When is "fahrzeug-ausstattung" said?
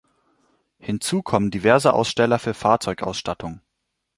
2.55-3.61